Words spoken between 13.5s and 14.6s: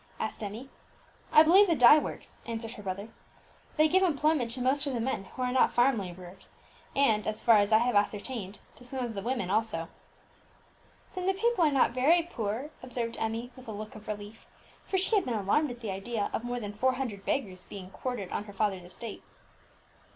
with a look of relief;